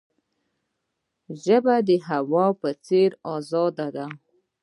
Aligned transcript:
ژبه 1.43 1.75
د 1.87 1.89
هوا 2.07 2.45
په 2.59 2.69
څیر 2.85 3.11
آزاده 3.35 3.87
ده. 3.95 4.05